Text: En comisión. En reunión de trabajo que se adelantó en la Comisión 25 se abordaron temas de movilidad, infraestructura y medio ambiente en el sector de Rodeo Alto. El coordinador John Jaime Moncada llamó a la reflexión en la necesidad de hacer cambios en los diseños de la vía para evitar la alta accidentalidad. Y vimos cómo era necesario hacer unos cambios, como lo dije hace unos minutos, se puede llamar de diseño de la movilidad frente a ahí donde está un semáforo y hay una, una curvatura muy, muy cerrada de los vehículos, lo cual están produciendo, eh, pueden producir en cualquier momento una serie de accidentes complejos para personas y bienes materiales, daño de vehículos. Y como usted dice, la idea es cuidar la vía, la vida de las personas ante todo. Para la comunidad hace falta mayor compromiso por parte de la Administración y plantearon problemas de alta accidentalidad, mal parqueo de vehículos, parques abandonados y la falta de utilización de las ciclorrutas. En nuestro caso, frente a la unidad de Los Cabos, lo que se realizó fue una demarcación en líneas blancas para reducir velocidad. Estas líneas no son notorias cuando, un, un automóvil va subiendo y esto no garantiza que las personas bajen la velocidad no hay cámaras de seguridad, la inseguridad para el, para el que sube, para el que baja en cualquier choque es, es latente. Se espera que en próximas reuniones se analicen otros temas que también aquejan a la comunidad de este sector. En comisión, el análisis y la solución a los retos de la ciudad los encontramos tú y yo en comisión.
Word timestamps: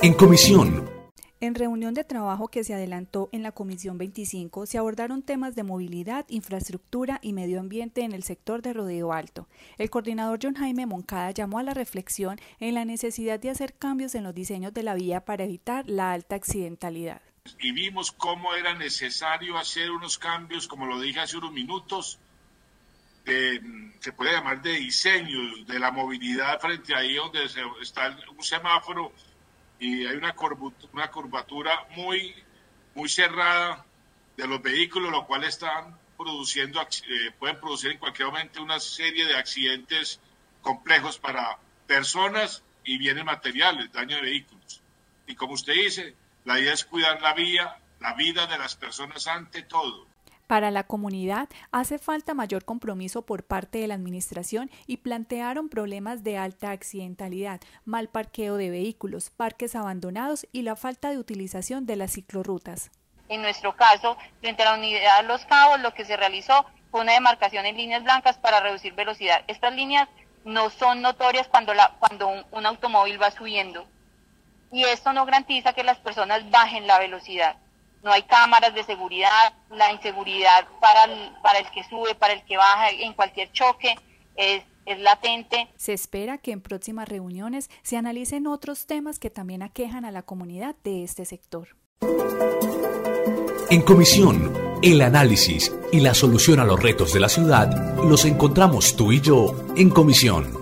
En 0.00 0.14
comisión. 0.14 0.88
En 1.40 1.56
reunión 1.56 1.92
de 1.92 2.04
trabajo 2.04 2.46
que 2.46 2.62
se 2.62 2.72
adelantó 2.72 3.28
en 3.32 3.42
la 3.42 3.50
Comisión 3.50 3.98
25 3.98 4.66
se 4.66 4.78
abordaron 4.78 5.22
temas 5.22 5.56
de 5.56 5.64
movilidad, 5.64 6.24
infraestructura 6.28 7.18
y 7.20 7.32
medio 7.32 7.58
ambiente 7.58 8.02
en 8.02 8.12
el 8.12 8.22
sector 8.22 8.62
de 8.62 8.74
Rodeo 8.74 9.12
Alto. 9.12 9.48
El 9.76 9.90
coordinador 9.90 10.38
John 10.40 10.54
Jaime 10.54 10.86
Moncada 10.86 11.32
llamó 11.32 11.58
a 11.58 11.64
la 11.64 11.74
reflexión 11.74 12.40
en 12.60 12.74
la 12.74 12.84
necesidad 12.84 13.40
de 13.40 13.50
hacer 13.50 13.74
cambios 13.74 14.14
en 14.14 14.22
los 14.22 14.34
diseños 14.34 14.72
de 14.72 14.84
la 14.84 14.94
vía 14.94 15.24
para 15.24 15.42
evitar 15.42 15.88
la 15.88 16.12
alta 16.12 16.36
accidentalidad. 16.36 17.20
Y 17.58 17.72
vimos 17.72 18.12
cómo 18.12 18.54
era 18.54 18.74
necesario 18.74 19.58
hacer 19.58 19.90
unos 19.90 20.16
cambios, 20.16 20.68
como 20.68 20.86
lo 20.86 21.00
dije 21.00 21.18
hace 21.18 21.36
unos 21.38 21.52
minutos, 21.52 22.20
se 24.00 24.12
puede 24.12 24.32
llamar 24.32 24.62
de 24.62 24.74
diseño 24.74 25.64
de 25.66 25.78
la 25.78 25.90
movilidad 25.90 26.60
frente 26.60 26.94
a 26.94 26.98
ahí 26.98 27.14
donde 27.14 27.44
está 27.82 28.16
un 28.36 28.42
semáforo 28.42 29.12
y 29.78 30.06
hay 30.06 30.16
una, 30.16 30.34
una 30.92 31.10
curvatura 31.10 31.86
muy, 31.96 32.34
muy 32.94 33.08
cerrada 33.08 33.84
de 34.36 34.46
los 34.46 34.62
vehículos, 34.62 35.10
lo 35.10 35.26
cual 35.26 35.44
están 35.44 35.98
produciendo, 36.16 36.80
eh, 36.80 37.30
pueden 37.38 37.58
producir 37.60 37.92
en 37.92 37.98
cualquier 37.98 38.28
momento 38.28 38.62
una 38.62 38.80
serie 38.80 39.26
de 39.26 39.36
accidentes 39.36 40.20
complejos 40.62 41.18
para 41.18 41.58
personas 41.86 42.62
y 42.84 42.98
bienes 42.98 43.24
materiales, 43.24 43.92
daño 43.92 44.16
de 44.16 44.22
vehículos. 44.22 44.82
Y 45.26 45.34
como 45.34 45.54
usted 45.54 45.74
dice, 45.74 46.16
la 46.44 46.58
idea 46.58 46.72
es 46.72 46.84
cuidar 46.84 47.20
la 47.22 47.34
vía, 47.34 47.78
la 48.00 48.14
vida 48.14 48.46
de 48.46 48.58
las 48.58 48.74
personas 48.76 49.26
ante 49.26 49.62
todo. 49.62 50.06
Para 50.48 50.70
la 50.70 50.84
comunidad 50.84 51.50
hace 51.72 51.98
falta 51.98 52.32
mayor 52.32 52.64
compromiso 52.64 53.20
por 53.20 53.44
parte 53.44 53.80
de 53.80 53.86
la 53.86 53.92
Administración 53.92 54.70
y 54.86 54.96
plantearon 54.96 55.68
problemas 55.68 56.24
de 56.24 56.38
alta 56.38 56.70
accidentalidad, 56.70 57.60
mal 57.84 58.08
parqueo 58.08 58.56
de 58.56 58.70
vehículos, 58.70 59.28
parques 59.28 59.76
abandonados 59.76 60.46
y 60.50 60.62
la 60.62 60.74
falta 60.74 61.10
de 61.10 61.18
utilización 61.18 61.84
de 61.84 61.96
las 61.96 62.12
ciclorrutas. 62.12 62.90
En 63.28 63.42
nuestro 63.42 63.76
caso, 63.76 64.16
frente 64.40 64.62
a 64.62 64.70
la 64.70 64.78
unidad 64.78 65.20
de 65.20 65.28
Los 65.28 65.44
Cabos, 65.44 65.80
lo 65.80 65.92
que 65.92 66.06
se 66.06 66.16
realizó 66.16 66.64
fue 66.90 67.02
una 67.02 67.12
demarcación 67.12 67.66
en 67.66 67.76
líneas 67.76 68.02
blancas 68.02 68.38
para 68.38 68.60
reducir 68.60 68.94
velocidad. 68.94 69.44
Estas 69.48 69.74
líneas 69.74 70.08
no 70.46 70.70
son 70.70 71.02
notorias 71.02 71.46
cuando, 71.48 71.74
un, 72.26 72.46
un 72.52 72.64
automóvil 72.64 73.20
va 73.20 73.30
subiendo 73.30 73.86
y 74.72 74.84
esto 74.84 75.12
no 75.12 75.26
garantiza 75.26 75.74
que 75.74 75.84
las 75.84 75.98
personas 75.98 76.50
bajen 76.50 76.86
la 76.86 76.98
velocidad 76.98 77.58
no 78.02 78.12
hay 78.12 78.22
cámaras 78.22 78.74
de 78.74 78.84
seguridad, 78.84 79.52
la 79.70 79.92
inseguridad 79.92 80.66
para 80.80 81.04
el, 81.04 81.32
para 81.42 81.58
el 81.58 81.70
que 81.70 81.84
sube, 81.84 82.14
para 82.14 82.34
el 82.34 82.44
que 82.44 82.56
baja 82.56 82.90
en 82.90 83.12
cualquier 83.14 83.50
choque 83.52 83.96
es, 84.36 84.62
es 84.86 84.98
latente. 85.00 85.68
Se 85.76 85.92
espera 85.92 86.38
que 86.38 86.52
en 86.52 86.60
próximas 86.60 87.08
reuniones 87.08 87.70
se 87.82 87.96
analicen 87.96 88.46
otros 88.46 88.86
temas 88.86 89.18
que 89.18 89.30
también 89.30 89.62
aquejan 89.62 90.04
a 90.04 90.10
la 90.10 90.22
comunidad 90.22 90.76
de 90.84 91.04
este 91.04 91.24
sector. 91.24 91.76
En 93.70 93.82
comisión, 93.82 94.78
el 94.82 95.02
análisis 95.02 95.72
y 95.92 96.00
la 96.00 96.14
solución 96.14 96.60
a 96.60 96.64
los 96.64 96.82
retos 96.82 97.12
de 97.12 97.20
la 97.20 97.28
ciudad 97.28 97.70
los 98.02 98.24
encontramos 98.24 98.96
tú 98.96 99.12
y 99.12 99.20
yo 99.20 99.54
en 99.76 99.90
comisión. 99.90 100.57